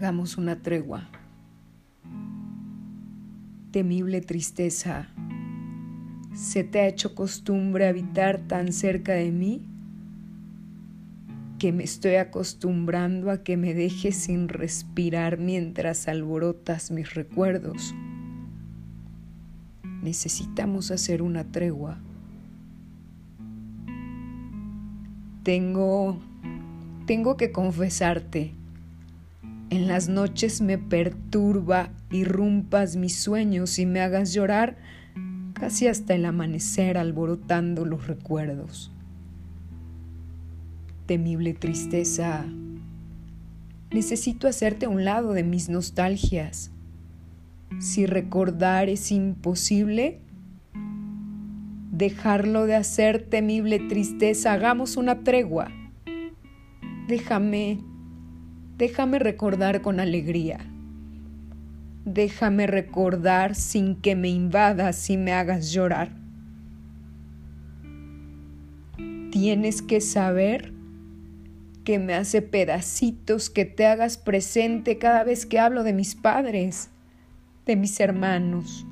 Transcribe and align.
Hagamos 0.00 0.38
una 0.38 0.56
tregua. 0.62 1.10
Temible 3.70 4.22
tristeza, 4.22 5.08
¿se 6.34 6.64
te 6.64 6.80
ha 6.80 6.88
hecho 6.88 7.14
costumbre 7.14 7.86
habitar 7.86 8.38
tan 8.38 8.72
cerca 8.72 9.12
de 9.12 9.30
mí? 9.30 9.68
que 11.58 11.72
me 11.72 11.84
estoy 11.84 12.14
acostumbrando 12.14 13.30
a 13.30 13.42
que 13.42 13.58
me 13.58 13.74
dejes 13.74 14.16
sin 14.16 14.48
respirar 14.48 15.36
mientras 15.36 16.08
alborotas 16.08 16.90
mis 16.90 17.12
recuerdos. 17.12 17.94
Necesitamos 20.02 20.90
hacer 20.90 21.20
una 21.20 21.44
tregua. 21.44 21.98
Tengo 25.42 26.18
tengo 27.04 27.36
que 27.36 27.52
confesarte 27.52 28.54
en 29.70 29.86
las 29.86 30.08
noches 30.08 30.60
me 30.60 30.78
perturba, 30.78 31.90
irrumpas 32.10 32.96
mis 32.96 33.16
sueños 33.16 33.78
y 33.78 33.86
me 33.86 34.00
hagas 34.00 34.32
llorar 34.32 34.76
casi 35.54 35.86
hasta 35.86 36.14
el 36.14 36.24
amanecer 36.24 36.98
alborotando 36.98 37.84
los 37.84 38.08
recuerdos. 38.08 38.92
Temible 41.06 41.54
tristeza, 41.54 42.46
necesito 43.92 44.48
hacerte 44.48 44.86
a 44.86 44.88
un 44.88 45.04
lado 45.04 45.32
de 45.32 45.44
mis 45.44 45.68
nostalgias. 45.68 46.72
Si 47.78 48.06
recordar 48.06 48.88
es 48.88 49.12
imposible, 49.12 50.20
dejarlo 51.92 52.66
de 52.66 52.74
hacer 52.74 53.22
temible 53.22 53.78
tristeza, 53.78 54.52
hagamos 54.52 54.96
una 54.96 55.20
tregua. 55.20 55.70
Déjame 57.06 57.89
Déjame 58.80 59.18
recordar 59.18 59.82
con 59.82 60.00
alegría. 60.00 60.58
Déjame 62.06 62.66
recordar 62.66 63.54
sin 63.54 63.94
que 63.94 64.16
me 64.16 64.30
invadas 64.30 65.10
y 65.10 65.18
me 65.18 65.34
hagas 65.34 65.70
llorar. 65.70 66.12
Tienes 69.32 69.82
que 69.82 70.00
saber 70.00 70.72
que 71.84 71.98
me 71.98 72.14
hace 72.14 72.40
pedacitos 72.40 73.50
que 73.50 73.66
te 73.66 73.84
hagas 73.84 74.16
presente 74.16 74.96
cada 74.96 75.24
vez 75.24 75.44
que 75.44 75.58
hablo 75.58 75.82
de 75.82 75.92
mis 75.92 76.14
padres, 76.14 76.88
de 77.66 77.76
mis 77.76 78.00
hermanos, 78.00 78.86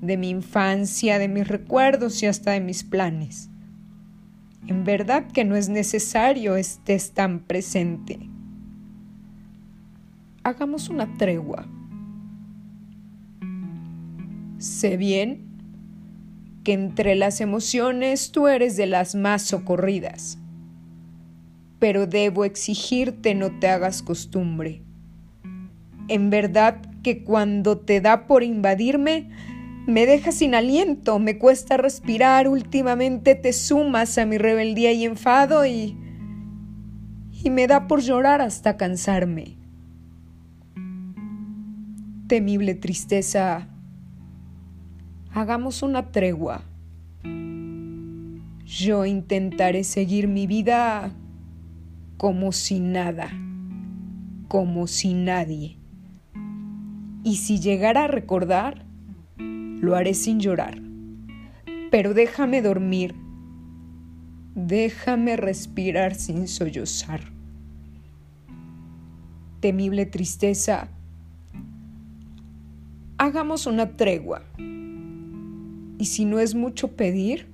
de 0.00 0.16
mi 0.16 0.30
infancia, 0.30 1.18
de 1.18 1.26
mis 1.26 1.48
recuerdos 1.48 2.22
y 2.22 2.26
hasta 2.26 2.52
de 2.52 2.60
mis 2.60 2.84
planes. 2.84 3.50
En 4.68 4.84
verdad 4.84 5.26
que 5.26 5.44
no 5.44 5.56
es 5.56 5.68
necesario 5.68 6.54
estés 6.54 7.14
tan 7.14 7.40
presente 7.40 8.30
hagamos 10.44 10.90
una 10.90 11.16
tregua. 11.16 11.66
Sé 14.58 14.96
bien 14.98 15.42
que 16.62 16.74
entre 16.74 17.14
las 17.14 17.40
emociones 17.40 18.30
tú 18.30 18.46
eres 18.46 18.76
de 18.76 18.86
las 18.86 19.14
más 19.14 19.42
socorridas, 19.42 20.38
pero 21.78 22.06
debo 22.06 22.44
exigirte 22.44 23.34
no 23.34 23.58
te 23.58 23.68
hagas 23.68 24.02
costumbre. 24.02 24.82
En 26.08 26.28
verdad 26.28 26.76
que 27.02 27.24
cuando 27.24 27.78
te 27.78 28.00
da 28.02 28.26
por 28.26 28.42
invadirme, 28.42 29.30
me 29.86 30.06
dejas 30.06 30.36
sin 30.36 30.54
aliento, 30.54 31.18
me 31.18 31.38
cuesta 31.38 31.76
respirar, 31.76 32.48
últimamente 32.48 33.34
te 33.34 33.52
sumas 33.52 34.16
a 34.18 34.26
mi 34.26 34.38
rebeldía 34.38 34.92
y 34.92 35.04
enfado 35.04 35.64
y... 35.66 35.96
y 37.32 37.50
me 37.50 37.66
da 37.66 37.86
por 37.86 38.00
llorar 38.00 38.40
hasta 38.40 38.76
cansarme 38.76 39.63
temible 42.26 42.74
tristeza, 42.74 43.68
hagamos 45.30 45.82
una 45.82 46.10
tregua. 46.10 46.62
Yo 48.64 49.04
intentaré 49.04 49.84
seguir 49.84 50.26
mi 50.26 50.46
vida 50.46 51.12
como 52.16 52.52
si 52.52 52.80
nada, 52.80 53.30
como 54.48 54.86
si 54.86 55.12
nadie. 55.12 55.78
Y 57.24 57.36
si 57.36 57.60
llegara 57.60 58.04
a 58.04 58.08
recordar, 58.08 58.86
lo 59.36 59.94
haré 59.94 60.14
sin 60.14 60.40
llorar. 60.40 60.80
Pero 61.90 62.14
déjame 62.14 62.62
dormir, 62.62 63.14
déjame 64.54 65.36
respirar 65.36 66.14
sin 66.14 66.48
sollozar. 66.48 67.20
Temible 69.60 70.06
tristeza, 70.06 70.88
hagamos 73.18 73.66
una 73.66 73.96
tregua. 73.96 74.42
Y 75.98 76.06
si 76.06 76.24
no 76.24 76.38
es 76.38 76.54
mucho 76.54 76.88
pedir, 76.96 77.46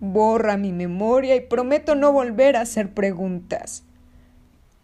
borra 0.00 0.56
mi 0.56 0.72
memoria 0.72 1.36
y 1.36 1.40
prometo 1.40 1.94
no 1.94 2.12
volver 2.12 2.56
a 2.56 2.62
hacer 2.62 2.94
preguntas. 2.94 3.84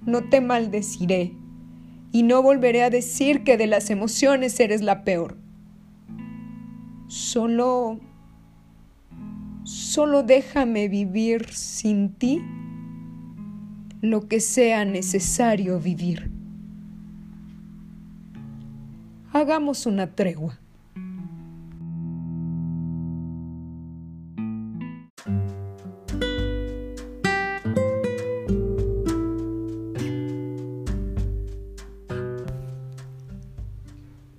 No 0.00 0.28
te 0.28 0.40
maldeciré 0.40 1.32
y 2.12 2.22
no 2.22 2.42
volveré 2.42 2.82
a 2.82 2.90
decir 2.90 3.44
que 3.44 3.56
de 3.56 3.66
las 3.66 3.90
emociones 3.90 4.58
eres 4.60 4.82
la 4.82 5.04
peor. 5.04 5.36
Solo... 7.08 8.00
Solo 9.64 10.22
déjame 10.22 10.88
vivir 10.88 11.50
sin 11.50 12.12
ti 12.12 12.42
lo 14.02 14.28
que 14.28 14.40
sea 14.40 14.84
necesario 14.84 15.80
vivir. 15.80 16.33
Hagamos 19.34 19.84
una 19.86 20.14
tregua. 20.14 20.60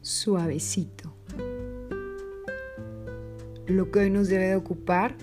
Suavecito. 0.02 1.14
Lo 3.68 3.92
que 3.92 4.00
hoy 4.00 4.10
nos 4.10 4.30
debe 4.30 4.48
de 4.48 4.56
ocupar 4.56 5.16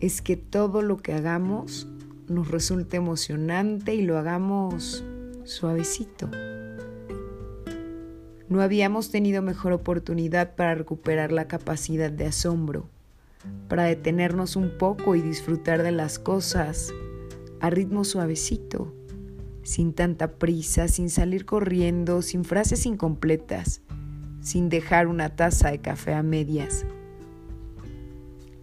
es 0.00 0.20
que 0.20 0.36
todo 0.36 0.82
lo 0.82 0.98
que 0.98 1.14
hagamos 1.14 1.88
nos 2.28 2.50
resulte 2.50 2.98
emocionante 2.98 3.94
y 3.94 4.02
lo 4.02 4.18
hagamos 4.18 5.02
suavecito. 5.44 6.28
No 8.48 8.62
habíamos 8.62 9.10
tenido 9.10 9.42
mejor 9.42 9.72
oportunidad 9.72 10.54
para 10.54 10.74
recuperar 10.76 11.32
la 11.32 11.48
capacidad 11.48 12.10
de 12.10 12.26
asombro, 12.26 12.88
para 13.68 13.84
detenernos 13.84 14.54
un 14.54 14.78
poco 14.78 15.16
y 15.16 15.20
disfrutar 15.20 15.82
de 15.82 15.90
las 15.90 16.20
cosas 16.20 16.92
a 17.60 17.70
ritmo 17.70 18.04
suavecito, 18.04 18.94
sin 19.62 19.92
tanta 19.92 20.32
prisa, 20.32 20.86
sin 20.86 21.10
salir 21.10 21.44
corriendo, 21.44 22.22
sin 22.22 22.44
frases 22.44 22.86
incompletas, 22.86 23.80
sin 24.40 24.68
dejar 24.68 25.08
una 25.08 25.34
taza 25.34 25.72
de 25.72 25.80
café 25.80 26.14
a 26.14 26.22
medias. 26.22 26.86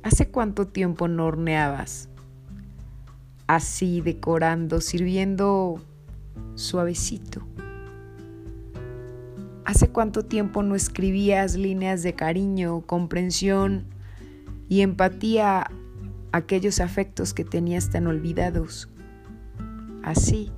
¿Hace 0.02 0.30
cuánto 0.30 0.68
tiempo 0.68 1.10
no 1.10 1.26
horneabas? 1.26 2.08
Así, 3.48 4.00
decorando, 4.00 4.80
sirviendo 4.80 5.82
suavecito. 6.56 7.46
¿Hace 9.73 9.89
cuánto 9.89 10.23
tiempo 10.23 10.61
no 10.61 10.75
escribías 10.75 11.56
líneas 11.56 12.03
de 12.03 12.13
cariño, 12.13 12.81
comprensión 12.81 13.85
y 14.69 14.81
empatía 14.81 15.61
a 15.61 15.72
aquellos 16.31 16.79
afectos 16.79 17.34
que 17.34 17.43
tenías 17.43 17.90
tan 17.90 18.05
olvidados? 18.05 18.87
Así, 20.03 20.52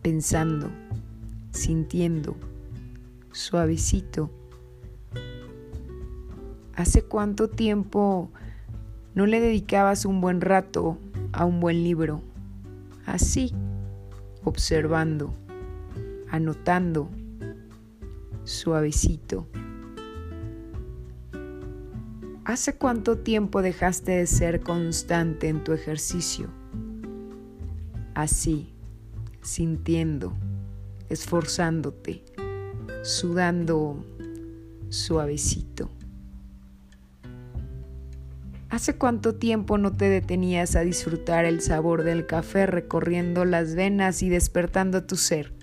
pensando, 0.00 0.70
sintiendo, 1.50 2.34
suavecito. 3.32 4.30
¿Hace 6.76 7.02
cuánto 7.02 7.50
tiempo 7.50 8.30
no 9.14 9.26
le 9.26 9.38
dedicabas 9.38 10.06
un 10.06 10.22
buen 10.22 10.40
rato 10.40 10.96
a 11.32 11.44
un 11.44 11.60
buen 11.60 11.84
libro? 11.84 12.22
Así, 13.04 13.52
observando, 14.44 15.30
anotando 16.30 17.10
suavecito. 18.48 19.46
¿Hace 22.44 22.76
cuánto 22.76 23.18
tiempo 23.18 23.60
dejaste 23.60 24.12
de 24.12 24.26
ser 24.26 24.60
constante 24.60 25.48
en 25.48 25.62
tu 25.62 25.72
ejercicio? 25.72 26.48
Así, 28.14 28.72
sintiendo, 29.42 30.32
esforzándote, 31.10 32.24
sudando 33.02 34.02
suavecito. 34.88 35.90
¿Hace 38.70 38.96
cuánto 38.96 39.34
tiempo 39.34 39.76
no 39.76 39.92
te 39.92 40.08
detenías 40.08 40.74
a 40.74 40.80
disfrutar 40.80 41.44
el 41.44 41.60
sabor 41.60 42.02
del 42.02 42.26
café 42.26 42.66
recorriendo 42.66 43.44
las 43.44 43.74
venas 43.74 44.22
y 44.22 44.30
despertando 44.30 45.04
tu 45.04 45.16
ser? 45.16 45.57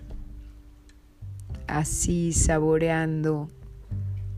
Así 1.67 2.33
saboreando, 2.33 3.49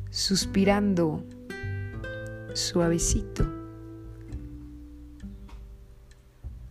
suspirando, 0.09 1.23
suavecito. 2.53 3.45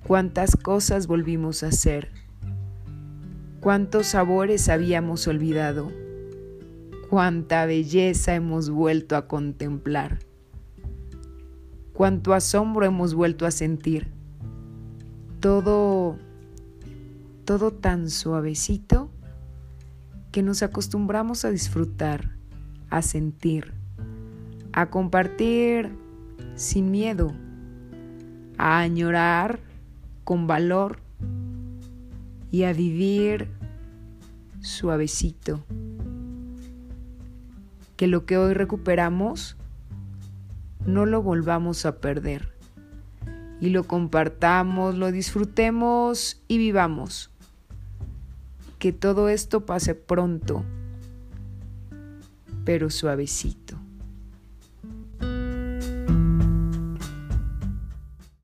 Cuántas 0.06 0.56
cosas 0.56 1.06
volvimos 1.06 1.62
a 1.62 1.68
hacer, 1.68 2.10
cuántos 3.60 4.08
sabores 4.08 4.68
habíamos 4.68 5.26
olvidado, 5.26 5.90
cuánta 7.10 7.66
belleza 7.66 8.34
hemos 8.34 8.70
vuelto 8.70 9.16
a 9.16 9.26
contemplar, 9.26 10.20
cuánto 11.92 12.34
asombro 12.34 12.86
hemos 12.86 13.14
vuelto 13.14 13.46
a 13.46 13.50
sentir. 13.50 14.08
Todo, 15.40 16.16
todo 17.44 17.72
tan 17.72 18.08
suavecito 18.10 19.05
que 20.36 20.42
nos 20.42 20.62
acostumbramos 20.62 21.46
a 21.46 21.50
disfrutar, 21.50 22.36
a 22.90 23.00
sentir, 23.00 23.72
a 24.74 24.90
compartir 24.90 25.90
sin 26.56 26.90
miedo, 26.90 27.32
a 28.58 28.80
añorar 28.80 29.60
con 30.24 30.46
valor 30.46 30.98
y 32.50 32.64
a 32.64 32.74
vivir 32.74 33.48
suavecito. 34.60 35.64
Que 37.96 38.06
lo 38.06 38.26
que 38.26 38.36
hoy 38.36 38.52
recuperamos 38.52 39.56
no 40.84 41.06
lo 41.06 41.22
volvamos 41.22 41.86
a 41.86 41.96
perder 41.96 42.52
y 43.58 43.70
lo 43.70 43.84
compartamos, 43.84 44.96
lo 44.96 45.10
disfrutemos 45.12 46.42
y 46.46 46.58
vivamos. 46.58 47.30
Que 48.86 48.92
todo 48.92 49.28
esto 49.28 49.66
pase 49.66 49.96
pronto, 49.96 50.62
pero 52.64 52.88
suavecito. 52.88 53.76